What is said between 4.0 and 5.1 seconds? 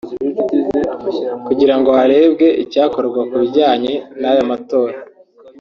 n’aya matora